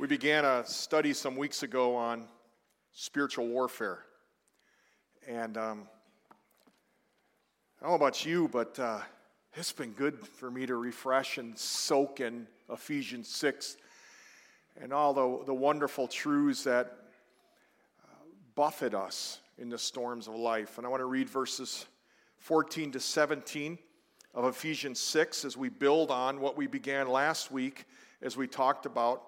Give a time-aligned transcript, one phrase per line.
[0.00, 2.28] We began a study some weeks ago on
[2.92, 4.04] spiritual warfare.
[5.26, 5.88] And um,
[7.80, 9.00] I don't know about you, but uh,
[9.54, 13.76] it's been good for me to refresh and soak in Ephesians 6
[14.80, 16.96] and all the, the wonderful truths that
[18.04, 18.06] uh,
[18.54, 20.78] buffet us in the storms of life.
[20.78, 21.86] And I want to read verses
[22.36, 23.76] 14 to 17
[24.32, 27.84] of Ephesians 6 as we build on what we began last week
[28.22, 29.27] as we talked about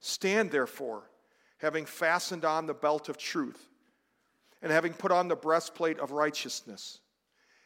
[0.00, 1.10] Stand therefore,
[1.58, 3.68] having fastened on the belt of truth,
[4.62, 7.00] and having put on the breastplate of righteousness,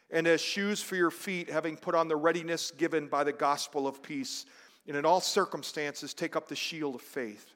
[0.09, 3.87] and as shoes for your feet, having put on the readiness given by the gospel
[3.87, 4.45] of peace,
[4.87, 7.55] and in all circumstances take up the shield of faith,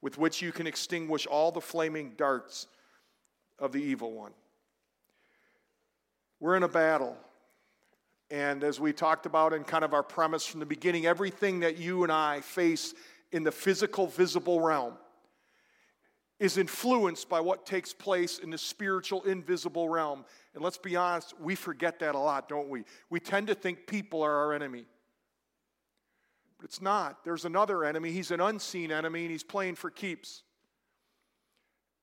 [0.00, 2.66] with which you can extinguish all the flaming darts
[3.58, 4.32] of the evil one.
[6.40, 7.16] We're in a battle.
[8.30, 11.78] And as we talked about in kind of our premise from the beginning, everything that
[11.78, 12.94] you and I face
[13.32, 14.94] in the physical, visible realm
[16.40, 20.24] is influenced by what takes place in the spiritual, invisible realm.
[20.54, 22.84] And let's be honest, we forget that a lot, don't we?
[23.08, 24.84] We tend to think people are our enemy.
[26.58, 27.24] But it's not.
[27.24, 28.10] There's another enemy.
[28.10, 30.42] He's an unseen enemy, and he's playing for keeps.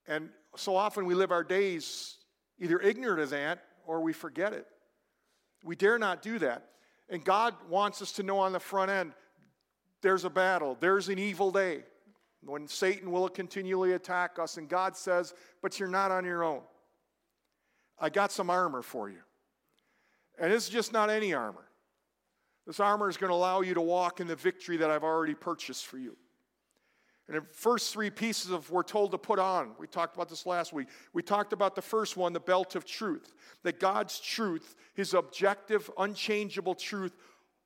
[0.07, 2.17] And so often we live our days
[2.59, 4.65] either ignorant of that or we forget it.
[5.63, 6.67] We dare not do that.
[7.09, 9.13] And God wants us to know on the front end
[10.01, 11.83] there's a battle, there's an evil day
[12.43, 14.57] when Satan will continually attack us.
[14.57, 16.61] And God says, But you're not on your own.
[17.99, 19.19] I got some armor for you.
[20.39, 21.65] And it's just not any armor.
[22.65, 25.35] This armor is going to allow you to walk in the victory that I've already
[25.35, 26.15] purchased for you.
[27.27, 29.71] And the first three pieces of we're told to put on.
[29.79, 30.87] We talked about this last week.
[31.13, 33.33] We talked about the first one, the belt of truth.
[33.63, 37.15] That God's truth, his objective, unchangeable truth,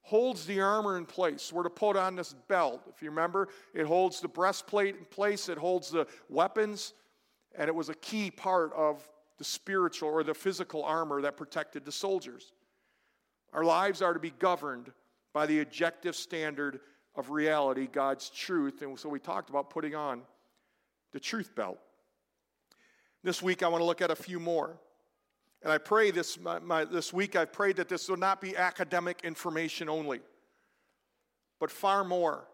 [0.05, 1.51] holds the armor in place.
[1.51, 2.81] We're to put on this belt.
[2.87, 6.93] If you remember, it holds the breastplate in place, it holds the weapons,
[7.57, 9.07] and it was a key part of
[9.39, 12.53] the spiritual or the physical armor that protected the soldiers.
[13.51, 14.91] Our lives are to be governed
[15.33, 16.81] by the objective standard
[17.15, 18.83] of reality, God's truth.
[18.83, 20.21] And so we talked about putting on
[21.13, 21.79] the truth belt.
[23.23, 24.77] This week, I want to look at a few more.
[25.65, 28.55] And I pray this, my, my, this week, I've prayed that this will not be
[28.55, 30.21] academic information only,
[31.59, 32.45] but far more.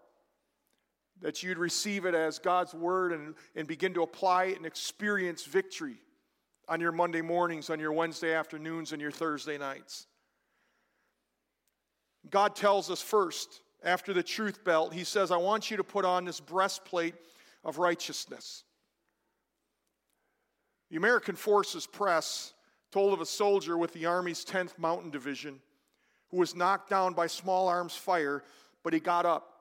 [1.19, 5.43] That you'd receive it as God's word and, and begin to apply it and experience
[5.43, 5.97] victory
[6.69, 10.07] on your Monday mornings, on your Wednesday afternoons, and your Thursday nights.
[12.29, 16.05] God tells us first, after the truth belt, He says, I want you to put
[16.05, 17.15] on this breastplate
[17.65, 18.63] of righteousness.
[20.89, 22.53] The American Forces Press
[22.91, 25.59] told of a soldier with the Army's 10th Mountain Division
[26.29, 28.43] who was knocked down by small arms fire,
[28.83, 29.53] but he got up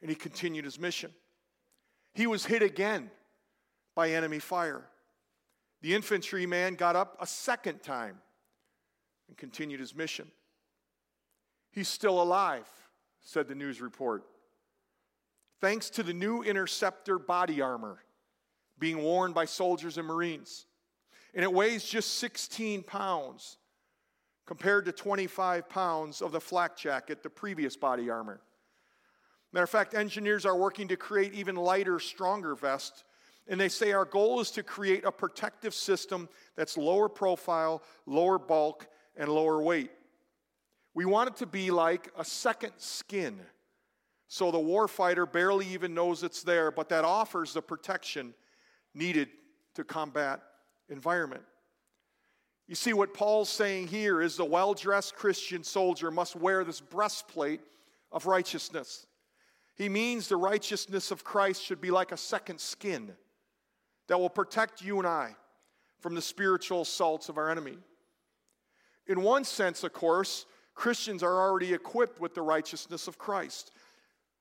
[0.00, 1.10] and he continued his mission.
[2.14, 3.10] He was hit again
[3.94, 4.84] by enemy fire.
[5.82, 8.18] The infantryman got up a second time
[9.28, 10.30] and continued his mission.
[11.72, 12.68] He's still alive,
[13.20, 14.24] said the news report.
[15.60, 17.98] Thanks to the new interceptor body armor
[18.78, 20.65] being worn by soldiers and Marines
[21.36, 23.58] and it weighs just 16 pounds
[24.46, 28.40] compared to 25 pounds of the flak jacket, the previous body armor.
[29.52, 33.04] Matter of fact, engineers are working to create even lighter, stronger vests,
[33.46, 36.26] and they say our goal is to create a protective system
[36.56, 39.90] that's lower profile, lower bulk, and lower weight.
[40.94, 43.38] We want it to be like a second skin.
[44.28, 48.32] So the warfighter barely even knows it's there, but that offers the protection
[48.94, 49.28] needed
[49.74, 50.40] to combat
[50.88, 51.42] environment.
[52.68, 56.80] You see, what Paul's saying here is the well dressed Christian soldier must wear this
[56.80, 57.60] breastplate
[58.10, 59.06] of righteousness.
[59.76, 63.12] He means the righteousness of Christ should be like a second skin
[64.08, 65.36] that will protect you and I
[66.00, 67.78] from the spiritual assaults of our enemy.
[69.06, 73.70] In one sense, of course, Christians are already equipped with the righteousness of Christ.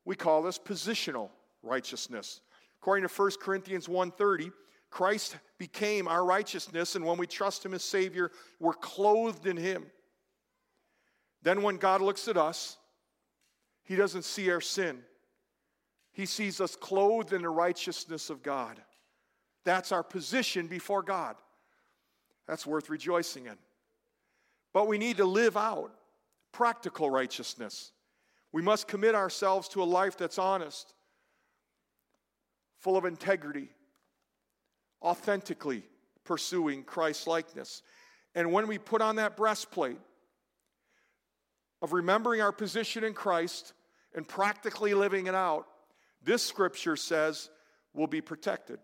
[0.04, 1.30] We call this positional
[1.64, 2.42] righteousness.
[2.82, 4.52] According to 1 Corinthians 1:30,
[4.90, 9.86] Christ became our righteousness, and when we trust Him as Savior, we're clothed in Him.
[11.42, 12.78] Then, when God looks at us,
[13.84, 15.00] He doesn't see our sin,
[16.12, 18.82] He sees us clothed in the righteousness of God.
[19.64, 21.36] That's our position before God.
[22.48, 23.58] That's worth rejoicing in.
[24.74, 25.92] But we need to live out
[26.52, 27.92] practical righteousness.
[28.52, 30.94] We must commit ourselves to a life that's honest,
[32.80, 33.70] full of integrity,
[35.06, 35.84] authentically
[36.26, 37.84] pursuing Christ likeness.
[38.34, 40.00] And when we put on that breastplate
[41.82, 43.74] of remembering our position in Christ
[44.14, 45.68] and practically living it out,
[46.24, 47.50] this scripture says
[47.94, 48.80] we'll be protected.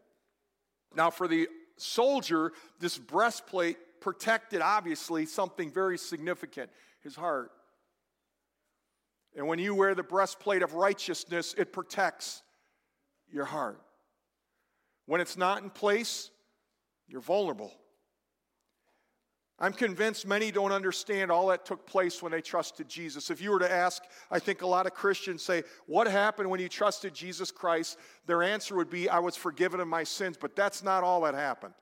[0.95, 1.47] Now, for the
[1.77, 6.69] soldier, this breastplate protected, obviously, something very significant
[7.01, 7.51] his heart.
[9.35, 12.43] And when you wear the breastplate of righteousness, it protects
[13.31, 13.81] your heart.
[15.11, 16.29] When it's not in place,
[17.09, 17.73] you're vulnerable.
[19.59, 23.29] I'm convinced many don't understand all that took place when they trusted Jesus.
[23.29, 26.61] If you were to ask, I think a lot of Christians say, What happened when
[26.61, 27.97] you trusted Jesus Christ?
[28.25, 30.37] Their answer would be, I was forgiven of my sins.
[30.39, 31.73] But that's not all that happened.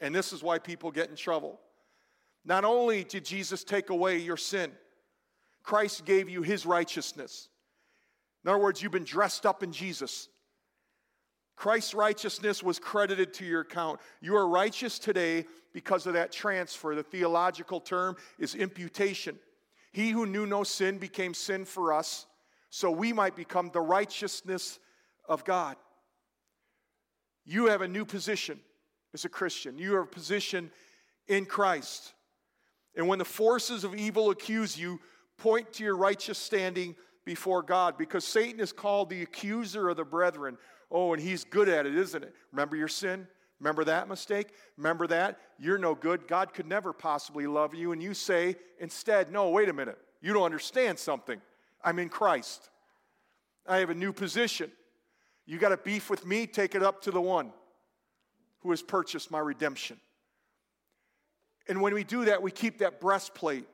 [0.00, 1.60] And this is why people get in trouble.
[2.44, 4.72] Not only did Jesus take away your sin,
[5.62, 7.50] Christ gave you his righteousness.
[8.44, 10.28] In other words, you've been dressed up in Jesus.
[11.56, 13.98] Christ's righteousness was credited to your account.
[14.20, 16.94] You are righteous today because of that transfer.
[16.94, 19.38] The theological term is imputation.
[19.92, 22.26] He who knew no sin became sin for us,
[22.68, 24.78] so we might become the righteousness
[25.26, 25.76] of God.
[27.46, 28.60] You have a new position
[29.14, 29.78] as a Christian.
[29.78, 30.70] You have a position
[31.28, 32.12] in Christ.
[32.94, 35.00] And when the forces of evil accuse you,
[35.38, 40.04] point to your righteous standing before God because Satan is called the accuser of the
[40.04, 40.58] brethren.
[40.90, 42.34] Oh, and he's good at it, isn't it?
[42.52, 43.26] Remember your sin?
[43.60, 44.48] Remember that mistake?
[44.76, 45.38] Remember that?
[45.58, 46.28] You're no good.
[46.28, 47.92] God could never possibly love you.
[47.92, 49.98] And you say instead, no, wait a minute.
[50.20, 51.40] You don't understand something.
[51.82, 52.70] I'm in Christ.
[53.66, 54.70] I have a new position.
[55.46, 56.46] You got a beef with me?
[56.46, 57.52] Take it up to the one
[58.60, 59.98] who has purchased my redemption.
[61.68, 63.66] And when we do that, we keep that breastplate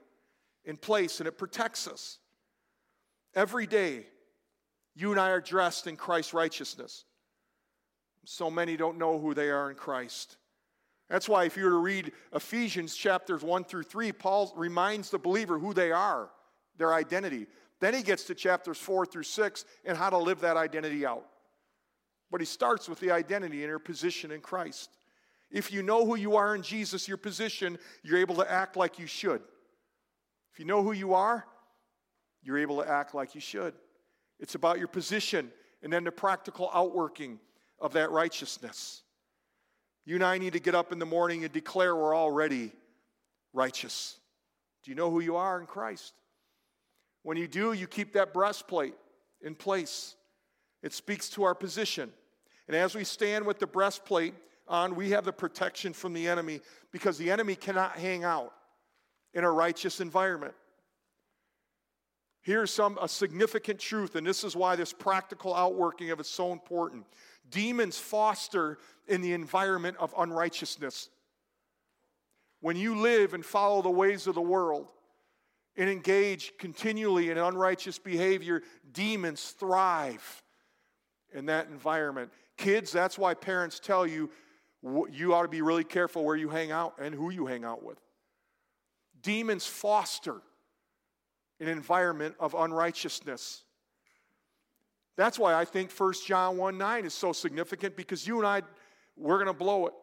[0.65, 2.19] in place and it protects us.
[3.35, 4.06] Every day,
[4.94, 7.05] you and I are dressed in Christ's righteousness.
[8.25, 10.37] So many don't know who they are in Christ.
[11.09, 15.19] That's why, if you were to read Ephesians chapters 1 through 3, Paul reminds the
[15.19, 16.31] believer who they are,
[16.79, 17.47] their identity.
[17.81, 21.27] Then he gets to chapters 4 through 6 and how to live that identity out.
[22.31, 24.89] But he starts with the identity and your position in Christ.
[25.50, 28.99] If you know who you are in Jesus, your position, you're able to act like
[28.99, 29.43] you should.
[30.53, 31.44] If you know who you are,
[32.43, 33.75] you're able to act like you should.
[34.43, 35.53] It's about your position
[35.83, 37.39] and then the practical outworking
[37.79, 39.03] of that righteousness.
[40.05, 42.73] You and I need to get up in the morning and declare we're already
[43.53, 44.19] righteous.
[44.83, 46.12] Do you know who you are in Christ?
[47.23, 48.94] When you do, you keep that breastplate
[49.43, 50.17] in place.
[50.83, 52.12] It speaks to our position.
[52.67, 54.35] And as we stand with the breastplate
[54.67, 56.61] on, we have the protection from the enemy
[56.91, 58.53] because the enemy cannot hang out
[59.35, 60.55] in a righteous environment.
[62.43, 66.29] Here's some a significant truth, and this is why this practical outworking of it is
[66.29, 67.06] so important.
[67.50, 71.09] Demons foster in the environment of unrighteousness.
[72.61, 74.89] When you live and follow the ways of the world
[75.77, 78.62] and engage continually in unrighteous behavior,
[78.93, 80.43] demons thrive
[81.33, 82.33] in that environment.
[82.56, 84.31] Kids, that's why parents tell you
[85.11, 87.84] you ought to be really careful where you hang out and who you hang out
[87.84, 87.99] with.
[89.22, 90.43] Demons foster
[91.63, 93.63] an environment of unrighteousness.
[95.17, 98.63] That's why I think 1 John 1 9 is so significant because you and I,
[99.17, 99.95] we're going to blow it.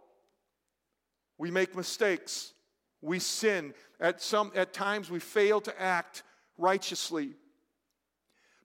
[1.38, 2.54] We make mistakes.
[3.02, 3.74] We sin.
[4.00, 6.24] At, some, at times, we fail to act
[6.58, 7.32] righteously.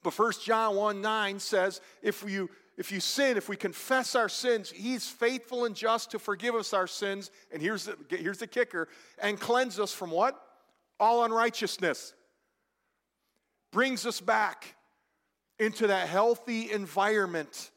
[0.03, 4.29] But 1 John 1 9 says, if you, if you sin, if we confess our
[4.29, 7.31] sins, He's faithful and just to forgive us our sins.
[7.53, 8.89] And here's the, here's the kicker
[9.21, 10.41] and cleanse us from what?
[11.01, 12.13] All unrighteousness
[13.75, 14.77] brings us back
[15.59, 17.73] into that healthy environment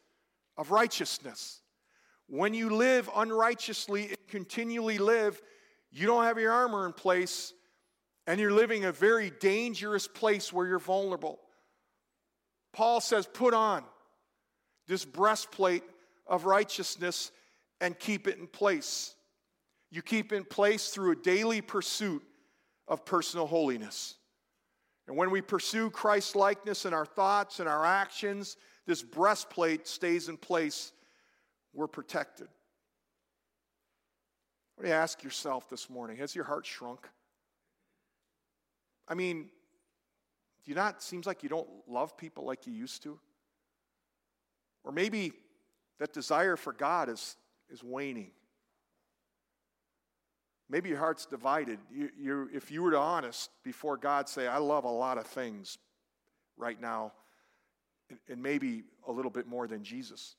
[0.56, 1.60] of righteousness.
[2.28, 5.42] When you live unrighteously and continually live,
[5.92, 7.52] you don't have your armor in place
[8.28, 11.40] and you're living a very dangerous place where you're vulnerable.
[12.74, 13.84] Paul says, put on
[14.88, 15.84] this breastplate
[16.28, 17.32] of righteousness
[17.82, 19.16] and keep it in place.
[19.90, 22.22] You keep in place through a daily pursuit
[22.88, 24.17] of personal holiness.
[25.08, 30.28] And when we pursue Christ likeness in our thoughts and our actions, this breastplate stays
[30.28, 30.92] in place.
[31.74, 32.48] We're protected.
[34.76, 36.18] What do you ask yourself this morning?
[36.18, 37.08] Has your heart shrunk?
[39.08, 39.44] I mean,
[40.64, 43.18] do you not seems like you don't love people like you used to?
[44.84, 45.32] Or maybe
[46.00, 47.38] that desire for God is,
[47.70, 48.32] is waning.
[50.70, 51.80] Maybe your heart's divided.
[51.94, 55.26] You, you, if you were to honest before God, say, I love a lot of
[55.26, 55.78] things
[56.58, 57.14] right now,
[58.30, 60.36] and, maybe a little bit more than Jesus.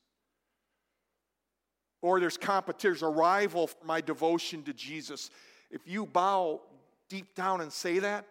[2.02, 5.30] Or there's competition, there's a rival for my devotion to Jesus.
[5.70, 6.60] If you bow
[7.08, 8.26] deep down and say that,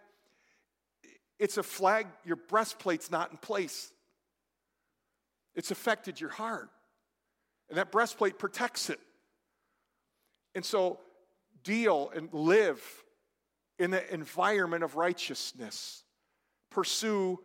[1.38, 3.92] it's a flag, your breastplate's not in place.
[5.54, 6.68] It's affected your heart.
[7.68, 9.00] And that breastplate protects it.
[10.54, 10.98] And so
[11.62, 12.82] deal and live
[13.78, 16.04] in the environment of righteousness.
[16.70, 17.40] Pursue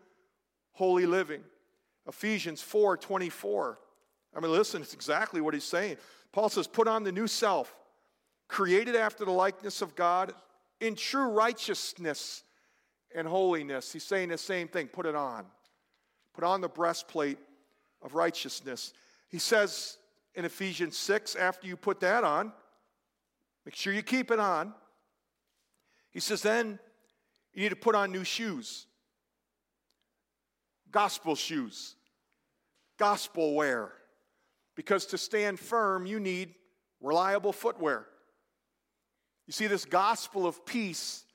[0.73, 1.43] holy living.
[2.07, 3.79] Ephesians 4 24.
[4.35, 5.97] I mean, listen, it's exactly what he's saying.
[6.31, 7.73] Paul says, Put on the new self,
[8.47, 10.33] created after the likeness of God
[10.79, 12.43] in true righteousness
[13.15, 13.93] and holiness.
[13.93, 15.45] He's saying the same thing put it on.
[16.33, 17.37] Put on the breastplate
[18.01, 18.93] of righteousness.
[19.29, 19.97] He says
[20.35, 22.51] in Ephesians 6, after you put that on,
[23.65, 24.73] make sure you keep it on.
[26.11, 26.79] He says, then
[27.53, 28.87] you need to put on new shoes
[30.93, 31.95] gospel shoes,
[32.97, 33.91] gospel wear.
[34.75, 36.53] Because to stand firm, you need
[37.01, 38.05] reliable footwear.
[39.45, 41.25] You see, this gospel of peace,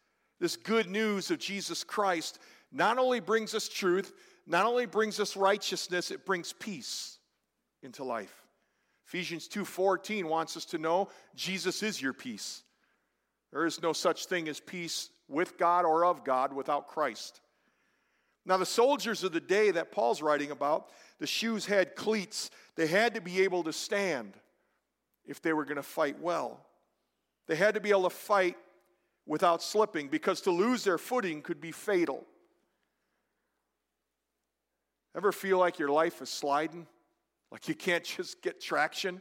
[0.40, 2.38] this good news of Jesus Christ,
[2.72, 4.12] not only brings us truth,
[4.46, 7.18] not only brings us righteousness, it brings peace
[7.82, 8.47] into life.
[9.08, 12.62] Ephesians 2:14 wants us to know Jesus is your peace.
[13.52, 17.40] There is no such thing as peace with God or of God without Christ.
[18.44, 22.50] Now, the soldiers of the day that Paul's writing about, the shoes had cleats.
[22.76, 24.38] They had to be able to stand
[25.24, 26.66] if they were going to fight well.
[27.46, 28.58] They had to be able to fight
[29.24, 32.26] without slipping because to lose their footing could be fatal.
[35.14, 36.86] Ever feel like your life is sliding?
[37.50, 39.20] Like you can't just get traction?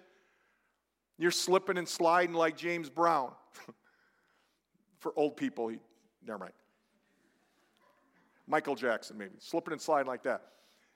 [1.17, 3.31] You're slipping and sliding like James Brown.
[4.99, 5.77] For old people, he,
[6.25, 6.53] never mind.
[8.47, 10.41] Michael Jackson, maybe, slipping and sliding like that.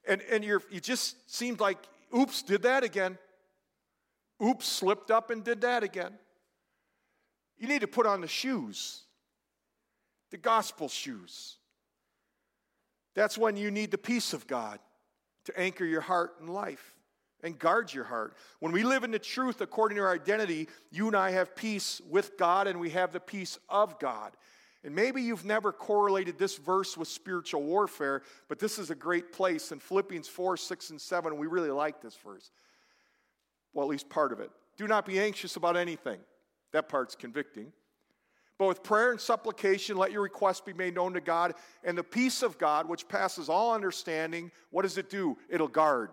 [0.07, 1.77] And, and you're, you just seemed like,
[2.15, 3.17] oops, did that again.
[4.43, 6.13] Oops, slipped up and did that again.
[7.59, 9.03] You need to put on the shoes,
[10.31, 11.57] the gospel shoes.
[13.13, 14.79] That's when you need the peace of God
[15.45, 16.95] to anchor your heart and life
[17.43, 18.35] and guard your heart.
[18.59, 22.01] When we live in the truth according to our identity, you and I have peace
[22.09, 24.31] with God and we have the peace of God.
[24.83, 29.31] And maybe you've never correlated this verse with spiritual warfare, but this is a great
[29.31, 29.71] place.
[29.71, 32.49] In Philippians 4, 6, and 7, we really like this verse.
[33.73, 34.49] Well, at least part of it.
[34.77, 36.19] Do not be anxious about anything.
[36.73, 37.71] That part's convicting.
[38.57, 41.53] But with prayer and supplication, let your requests be made known to God.
[41.83, 45.37] And the peace of God, which passes all understanding, what does it do?
[45.49, 46.11] It'll guard.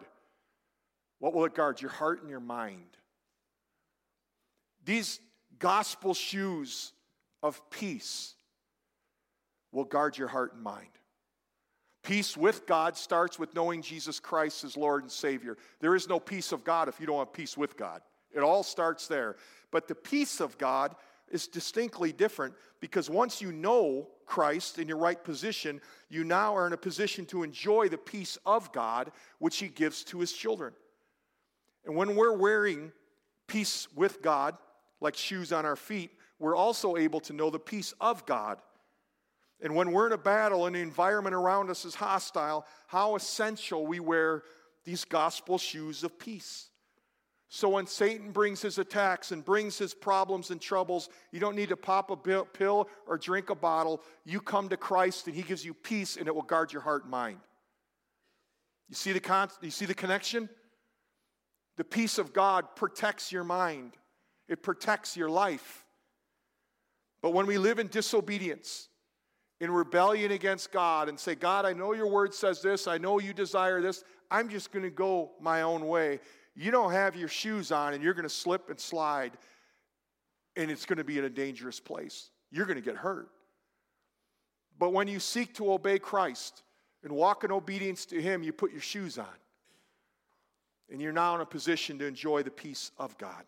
[1.18, 1.80] What will it guard?
[1.80, 2.96] Your heart and your mind.
[4.84, 5.20] These
[5.58, 6.92] gospel shoes
[7.42, 8.34] of peace
[9.72, 10.88] will guard your heart and mind.
[12.02, 15.58] Peace with God starts with knowing Jesus Christ as Lord and Savior.
[15.80, 18.00] There is no peace of God if you don't have peace with God.
[18.34, 19.36] It all starts there.
[19.70, 20.94] But the peace of God
[21.30, 26.66] is distinctly different because once you know Christ in your right position, you now are
[26.66, 30.72] in a position to enjoy the peace of God, which He gives to His children.
[31.88, 32.92] And when we're wearing
[33.48, 34.56] peace with God,
[35.00, 38.58] like shoes on our feet, we're also able to know the peace of God
[39.60, 43.86] and when we're in a battle and the environment around us is hostile, how essential
[43.86, 44.44] we wear
[44.84, 46.70] these gospel shoes of peace.
[47.48, 51.70] So when Satan brings his attacks and brings his problems and troubles, you don't need
[51.70, 54.02] to pop a pill or drink a bottle.
[54.24, 57.02] You come to Christ and he gives you peace and it will guard your heart
[57.02, 57.38] and mind.
[58.88, 60.48] You see the, con- you see the connection?
[61.78, 63.92] The peace of God protects your mind,
[64.48, 65.84] it protects your life.
[67.22, 68.88] But when we live in disobedience,
[69.60, 73.18] in rebellion against God and say, God, I know your word says this, I know
[73.18, 76.20] you desire this, I'm just going to go my own way.
[76.54, 79.32] You don't have your shoes on and you're going to slip and slide,
[80.56, 82.30] and it's going to be in a dangerous place.
[82.50, 83.30] You're going to get hurt.
[84.78, 86.62] But when you seek to obey Christ
[87.02, 89.26] and walk in obedience to Him, you put your shoes on.
[90.90, 93.44] And you're now in a position to enjoy the peace of God.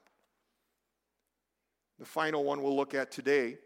[1.99, 3.59] The final one we'll look at today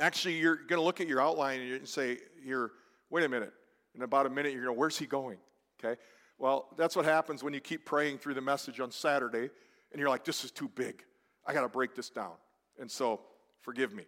[0.00, 2.70] Actually, you're going to look at your outline and say, here,
[3.10, 3.52] wait a minute.
[3.94, 5.36] In about a minute, you're going where's he going?
[5.78, 6.00] Okay?
[6.38, 9.50] Well, that's what happens when you keep praying through the message on Saturday
[9.92, 11.04] and you're like, this is too big.
[11.46, 12.32] I got to break this down.
[12.78, 13.20] And so,
[13.60, 14.04] forgive me.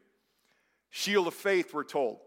[0.89, 2.21] Shield of faith, we're told.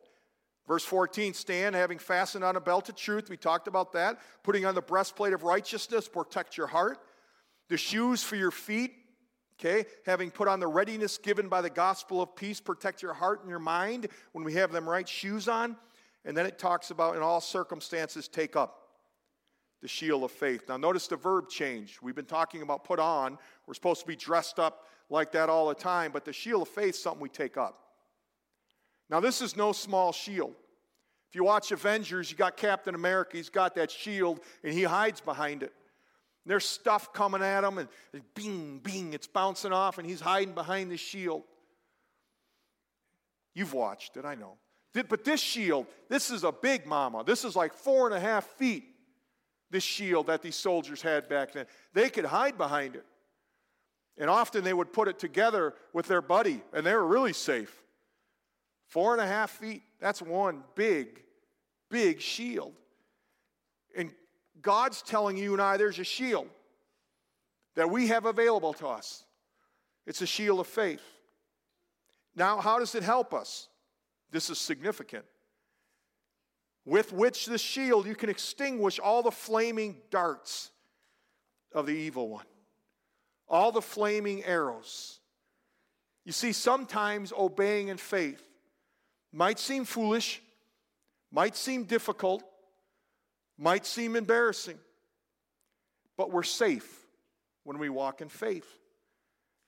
[0.68, 3.30] Verse 14, stand having fastened on a belt of truth.
[3.30, 4.20] We talked about that.
[4.42, 6.98] Putting on the breastplate of righteousness, protect your heart.
[7.70, 8.94] The shoes for your feet,
[9.60, 9.88] okay?
[10.06, 13.50] Having put on the readiness given by the gospel of peace, protect your heart and
[13.50, 15.76] your mind when we have them right shoes on.
[16.26, 18.82] And then it talks about in all circumstances, take up
[19.84, 20.64] the shield of faith.
[20.68, 22.00] Now, notice the verb change.
[22.02, 23.38] We've been talking about put on.
[23.68, 26.70] We're supposed to be dressed up like that all the time, but the shield of
[26.70, 27.85] faith is something we take up.
[29.10, 30.54] Now, this is no small shield.
[31.30, 35.22] If you watch Avengers, you got Captain America, he's got that shield, and he hides
[35.22, 35.74] behind it.
[36.44, 37.88] And there's stuff coming at him, and
[38.34, 41.44] bing, bing, it's bouncing off, and he's hiding behind the shield.
[43.54, 44.58] You've watched it, I know.
[44.94, 47.24] But this shield, this is a big mama.
[47.26, 48.86] This is like four and a half feet,
[49.72, 51.66] this shield that these soldiers had back then.
[51.94, 53.06] They could hide behind it.
[54.18, 57.84] And often they would put it together with their buddy, and they were really safe.
[58.88, 61.24] Four and a half feet, that's one big,
[61.90, 62.74] big shield.
[63.96, 64.12] And
[64.62, 66.48] God's telling you and I there's a shield
[67.76, 69.24] that we have available to us.
[70.06, 71.02] It's a shield of faith.
[72.36, 73.68] Now, how does it help us?
[74.32, 75.26] This is significant.
[76.86, 80.72] With which the shield you can extinguish all the flaming darts
[81.74, 82.46] of the evil one,
[83.48, 85.20] all the flaming arrows.
[86.26, 88.42] You see, sometimes obeying in faith
[89.36, 90.42] might seem foolish,
[91.30, 92.42] might seem difficult,
[93.58, 94.78] might seem embarrassing,
[96.16, 97.06] but we're safe
[97.66, 98.80] when we walk in faith.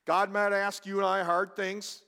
[0.05, 2.01] God might ask you and I hard things.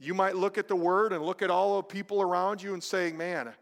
[0.00, 2.82] You might look at the word and look at all the people around you and
[2.82, 3.52] saying, man,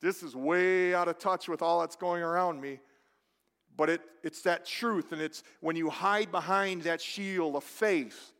[0.00, 2.78] this is way out of touch with all that's going around me.
[3.76, 8.32] But it, it's that truth, and it's when you hide behind that shield of faith,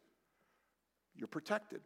[1.17, 1.81] you're protected.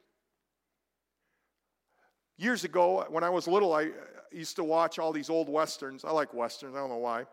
[2.38, 3.88] Years ago, when I was little, I uh,
[4.31, 6.05] used to watch all these old westerns.
[6.05, 7.25] I like westerns, I don't know why.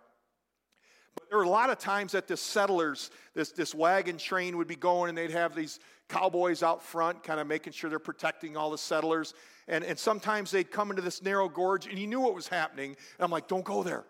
[1.16, 4.68] But there were a lot of times that the settlers, this, this wagon train would
[4.68, 8.58] be going, and they'd have these cowboys out front, kind of making sure they're protecting
[8.58, 9.34] all the settlers.
[9.68, 12.92] And, and sometimes they'd come into this narrow gorge, and he knew what was happening.
[12.92, 14.06] And I'm like, don't go there.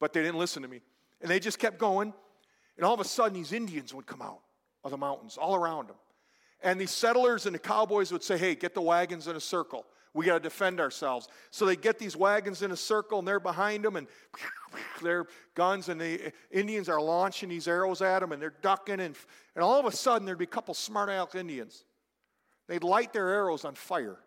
[0.00, 0.80] But they didn't listen to me.
[1.20, 2.12] And they just kept going.
[2.76, 4.40] And all of a sudden, these Indians would come out
[4.82, 5.96] of the mountains all around them.
[6.62, 9.84] And these settlers and the cowboys would say, hey, get the wagons in a circle.
[10.14, 11.28] We got to defend ourselves.
[11.50, 14.06] So they get these wagons in a circle and they're behind them and
[15.02, 19.16] their guns and the Indians are launching these arrows at them and they're ducking and,
[19.54, 21.84] and all of a sudden there'd be a couple smart aleck Indians.
[22.68, 24.18] They'd light their arrows on fire.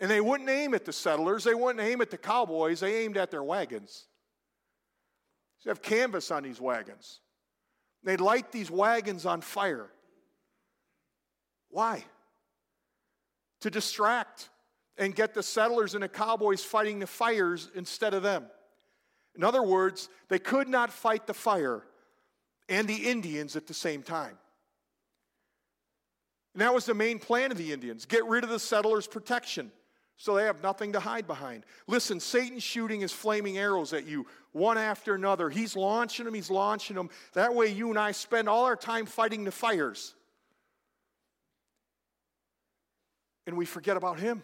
[0.00, 3.16] And they wouldn't aim at the settlers, they wouldn't aim at the cowboys, they aimed
[3.16, 4.06] at their wagons.
[5.64, 7.18] They have canvas on these wagons.
[8.04, 9.90] They'd light these wagons on fire.
[11.68, 12.04] Why?
[13.62, 14.48] To distract
[14.98, 18.46] and get the settlers and the cowboys fighting the fires instead of them.
[19.36, 21.84] In other words, they could not fight the fire
[22.68, 24.36] and the Indians at the same time.
[26.54, 29.70] And that was the main plan of the Indians get rid of the settlers' protection
[30.16, 31.64] so they have nothing to hide behind.
[31.86, 35.48] Listen, Satan's shooting his flaming arrows at you one after another.
[35.48, 37.08] He's launching them, he's launching them.
[37.34, 40.14] That way, you and I spend all our time fighting the fires.
[43.46, 44.42] And we forget about him.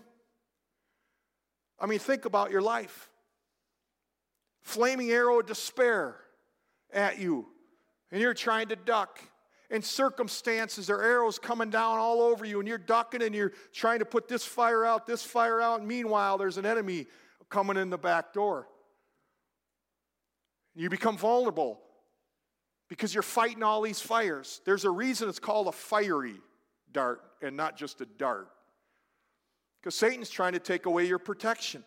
[1.79, 3.11] I mean, think about your life.
[4.63, 6.17] Flaming arrow of despair
[6.93, 7.47] at you,
[8.11, 9.21] and you're trying to duck.
[9.71, 13.99] And circumstances or arrows coming down all over you, and you're ducking and you're trying
[14.01, 15.81] to put this fire out, this fire out.
[15.81, 17.07] And meanwhile, there's an enemy
[17.49, 18.69] coming in the back door.
[20.75, 21.81] You become vulnerable
[22.89, 24.61] because you're fighting all these fires.
[24.65, 26.41] There's a reason it's called a fiery
[26.93, 28.49] dart and not just a dart.
[29.85, 31.85] Because Satan's trying to take away your protection.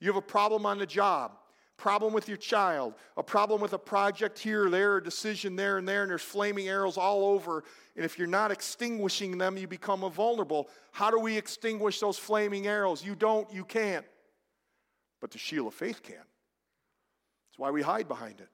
[0.00, 1.36] You have a problem on the job,
[1.76, 5.78] problem with your child, a problem with a project here or there, a decision there
[5.78, 7.62] and there, and there's flaming arrows all over.
[7.94, 10.68] And if you're not extinguishing them, you become vulnerable.
[10.90, 13.04] How do we extinguish those flaming arrows?
[13.04, 14.04] You don't, you can't.
[15.20, 16.16] But the shield of faith can.
[16.16, 18.48] That's why we hide behind it.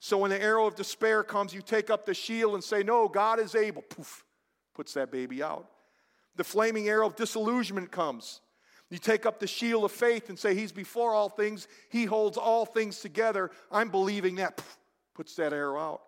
[0.00, 3.06] So when the arrow of despair comes, you take up the shield and say, No,
[3.06, 3.82] God is able.
[3.82, 4.24] Poof,
[4.74, 5.68] puts that baby out
[6.36, 8.40] the flaming arrow of disillusionment comes.
[8.90, 12.36] You take up the shield of faith and say, He's before all things, He holds
[12.36, 13.50] all things together.
[13.70, 14.62] I'm believing that.
[15.14, 16.02] Puts that arrow out.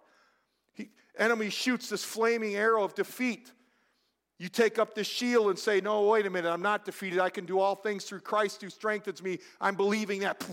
[0.73, 3.51] He, enemy shoots this flaming arrow of defeat.
[4.39, 7.19] You take up the shield and say, No, wait a minute, I'm not defeated.
[7.19, 9.39] I can do all things through Christ who strengthens me.
[9.61, 10.47] I'm believing that.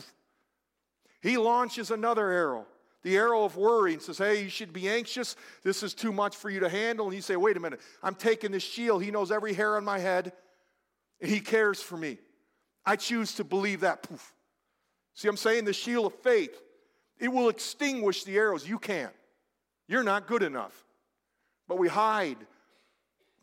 [1.21, 2.65] He launches another arrow
[3.03, 5.35] the arrow of worry and says, Hey, you should be anxious.
[5.63, 7.05] This is too much for you to handle.
[7.05, 9.03] And you say, Wait a minute, I'm taking this shield.
[9.03, 10.31] He knows every hair on my head,
[11.21, 12.17] and He cares for me.
[12.85, 14.03] I choose to believe that.
[14.03, 14.33] Poof.
[15.15, 16.59] See, I'm saying the shield of faith,
[17.19, 18.67] it will extinguish the arrows.
[18.67, 19.13] You can't.
[19.87, 20.73] You're not good enough.
[21.67, 22.37] But we hide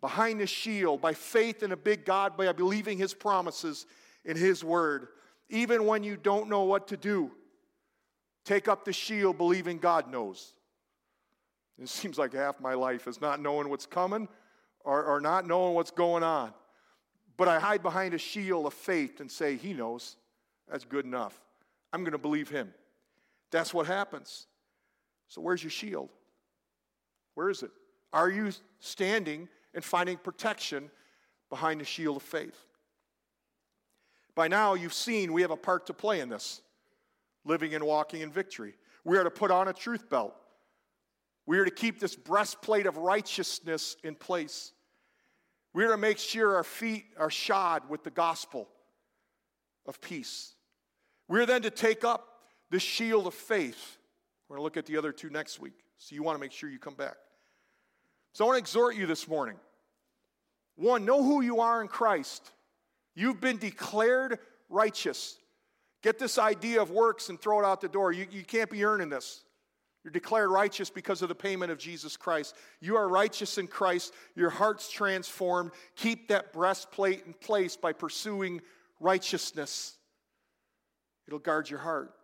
[0.01, 3.87] behind the shield by faith in a big God, by believing His promises
[4.25, 5.09] in His word.
[5.49, 7.31] Even when you don't know what to do,
[8.45, 10.55] take up the shield believing God knows.
[11.81, 14.29] It seems like half my life is not knowing what's coming
[14.85, 16.53] or, or not knowing what's going on.
[17.37, 20.17] But I hide behind a shield of faith and say, He knows.
[20.71, 21.41] That's good enough.
[21.93, 22.73] I'm going to believe Him.
[23.51, 24.47] That's what happens.
[25.29, 26.11] So, where's your shield?
[27.35, 27.71] Where is it?
[28.13, 28.51] Are you
[28.81, 30.91] standing and finding protection
[31.49, 32.67] behind the shield of faith?
[34.35, 36.61] By now, you've seen we have a part to play in this
[37.45, 38.75] living and walking in victory.
[39.05, 40.35] We are to put on a truth belt.
[41.47, 44.73] We are to keep this breastplate of righteousness in place.
[45.73, 48.69] We are to make sure our feet are shod with the gospel
[49.87, 50.55] of peace.
[51.29, 52.27] We are then to take up
[52.71, 53.99] the shield of faith.
[54.49, 55.85] We're going to look at the other two next week.
[55.99, 57.17] So you want to make sure you come back.
[58.33, 59.57] So I want to exhort you this morning.
[60.77, 62.51] One, know who you are in Christ.
[63.15, 65.37] You've been declared righteous.
[66.03, 68.13] Get this idea of works and throw it out the door.
[68.13, 69.45] You, you can't be earning this.
[70.03, 72.57] You're declared righteous because of the payment of Jesus Christ.
[72.81, 74.15] You are righteous in Christ.
[74.35, 75.73] Your heart's transformed.
[75.97, 78.63] Keep that breastplate in place by pursuing
[78.99, 79.99] righteousness.
[81.27, 82.15] It'll guard your heart.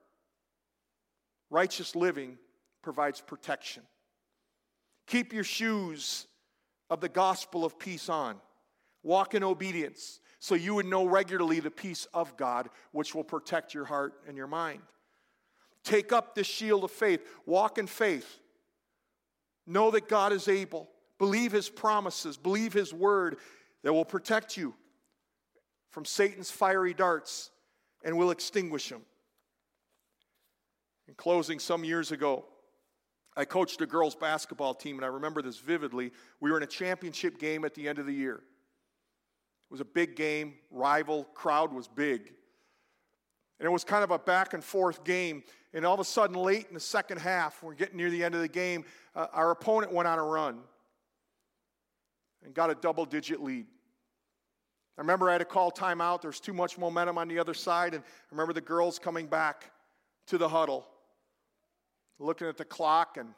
[1.50, 2.38] Righteous living
[2.82, 3.82] provides protection.
[5.06, 6.26] Keep your shoes
[6.88, 8.36] of the gospel of peace on.
[9.02, 13.74] Walk in obedience so you would know regularly the peace of God, which will protect
[13.74, 14.82] your heart and your mind.
[15.82, 17.26] Take up this shield of faith.
[17.46, 18.40] Walk in faith.
[19.66, 20.88] Know that God is able.
[21.18, 22.36] Believe his promises.
[22.36, 23.36] Believe his word
[23.82, 24.74] that will protect you
[25.90, 27.50] from Satan's fiery darts
[28.04, 29.02] and will extinguish them.
[31.08, 32.44] In closing, some years ago,
[33.36, 36.12] I coached a girls' basketball team, and I remember this vividly.
[36.40, 38.40] We were in a championship game at the end of the year.
[39.68, 42.32] It was a big game, rival, crowd was big.
[43.58, 45.42] And it was kind of a back and forth game.
[45.72, 48.34] And all of a sudden, late in the second half, we're getting near the end
[48.34, 50.60] of the game, uh, our opponent went on a run
[52.44, 53.66] and got a double digit lead.
[54.96, 56.22] I remember I had to call timeout.
[56.22, 57.92] There's too much momentum on the other side.
[57.94, 59.70] And I remember the girls coming back
[60.28, 60.86] to the huddle,
[62.18, 63.28] looking at the clock, and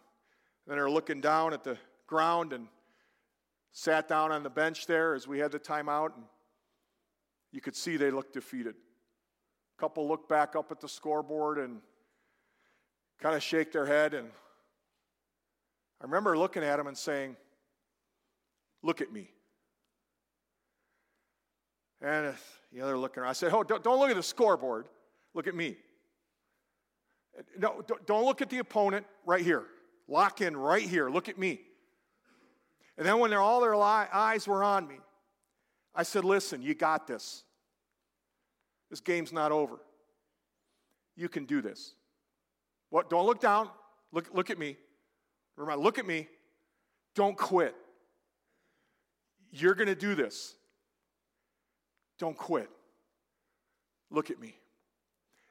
[0.67, 2.69] then they're looking down at the ground and
[3.72, 6.14] sat down on the bench there as we had the timeout.
[6.16, 6.24] And
[7.52, 8.74] you could see they looked defeated.
[8.74, 11.81] A couple looked back up at the scoreboard and
[13.20, 14.14] kind of shake their head.
[14.14, 14.28] And
[16.00, 17.37] I remember looking at them and saying,
[18.83, 19.28] Look at me.
[22.00, 22.33] And uh,
[22.72, 24.87] the other looking around, I said, Oh, don't, don't look at the scoreboard.
[25.35, 25.76] Look at me.
[27.37, 29.64] Uh, no, don't look at the opponent right here.
[30.07, 31.11] Lock in right here.
[31.11, 31.61] Look at me.
[32.98, 34.96] And then when all their eyes were on me,
[35.94, 37.44] I said, Listen, you got this.
[38.90, 39.78] This game's not over.
[41.16, 41.94] You can do this.
[42.90, 43.08] What?
[43.08, 43.70] Don't look down.
[44.12, 44.76] Look, look at me.
[45.56, 46.28] Remember, look at me.
[47.14, 47.74] Don't quit.
[49.50, 50.54] You're going to do this.
[52.18, 52.68] Don't quit.
[54.11, 54.54] Look at me.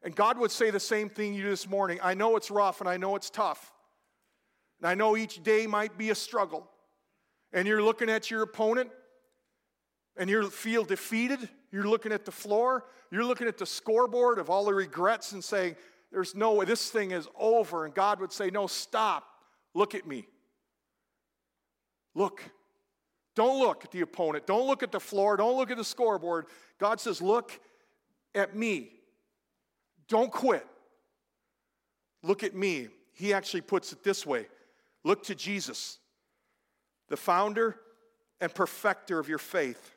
[0.04, 2.00] And God would say the same thing to you this morning.
[2.02, 3.74] I know it's rough and I know it's tough.
[4.80, 6.70] And I know each day might be a struggle.
[7.54, 8.90] And you're looking at your opponent
[10.18, 11.48] and you feel defeated.
[11.72, 12.86] You're looking at the floor.
[13.12, 15.76] You're looking at the scoreboard of all the regrets and saying,
[16.12, 17.86] There's no way this thing is over.
[17.86, 19.26] And God would say, No, stop.
[19.74, 20.28] Look at me.
[22.16, 22.44] Look.
[23.36, 24.48] Don't look at the opponent.
[24.48, 25.38] Don't look at the floor.
[25.38, 26.48] Don't look at the scoreboard.
[26.80, 27.60] God says, Look
[28.34, 28.92] at me.
[30.08, 30.66] Don't quit.
[32.24, 32.88] Look at me.
[33.14, 34.48] He actually puts it this way
[35.04, 36.00] look to Jesus,
[37.10, 37.78] the founder
[38.40, 39.96] and perfecter of your faith,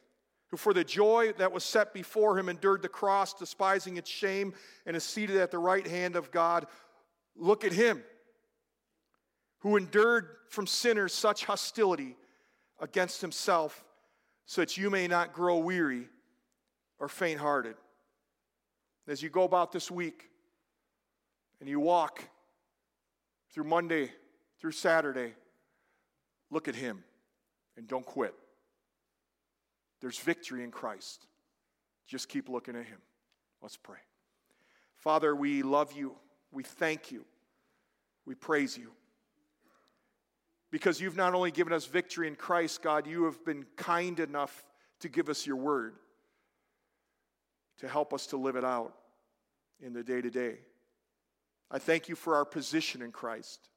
[0.49, 4.53] who for the joy that was set before him endured the cross, despising its shame,
[4.87, 6.66] and is seated at the right hand of God.
[7.37, 8.03] Look at him,
[9.61, 12.16] who endured from sinners such hostility
[12.81, 13.85] against himself,
[14.46, 16.09] so that you may not grow weary
[16.99, 17.77] or faint hearted.
[19.07, 20.31] As you go about this week
[21.61, 22.23] and you walk
[23.53, 24.11] through Monday
[24.61, 25.35] through Saturday,
[26.50, 27.02] look at Him
[27.76, 28.34] and don't quit.
[30.00, 31.26] There's victory in Christ.
[32.06, 32.98] Just keep looking at Him.
[33.62, 33.98] Let's pray.
[34.96, 36.14] Father, we love you.
[36.52, 37.24] We thank you.
[38.26, 38.90] We praise you.
[40.70, 44.64] Because you've not only given us victory in Christ, God, you have been kind enough
[45.00, 45.94] to give us your word
[47.80, 48.94] to help us to live it out
[49.80, 50.58] in the day to day.
[51.70, 53.68] I thank you for our position in Christ.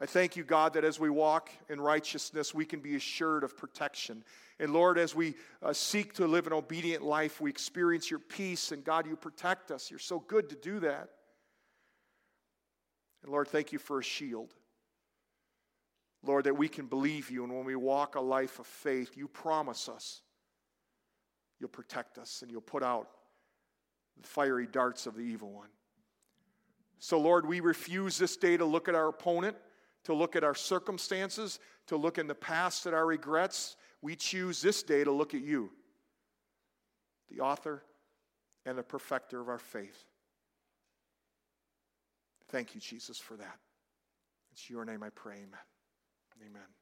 [0.00, 3.56] I thank you, God, that as we walk in righteousness, we can be assured of
[3.56, 4.24] protection.
[4.58, 8.72] And Lord, as we uh, seek to live an obedient life, we experience your peace,
[8.72, 9.90] and God, you protect us.
[9.90, 11.10] You're so good to do that.
[13.22, 14.54] And Lord, thank you for a shield.
[16.22, 19.28] Lord, that we can believe you, and when we walk a life of faith, you
[19.28, 20.22] promise us
[21.60, 23.08] you'll protect us and you'll put out
[24.20, 25.68] the fiery darts of the evil one.
[26.98, 29.56] So, Lord, we refuse this day to look at our opponent,
[30.04, 33.76] to look at our circumstances, to look in the past at our regrets.
[34.02, 35.70] We choose this day to look at you,
[37.28, 37.82] the author
[38.64, 40.04] and the perfecter of our faith.
[42.48, 43.58] Thank you, Jesus, for that.
[44.52, 45.36] It's your name I pray.
[45.36, 45.60] Amen.
[46.44, 46.79] Amen.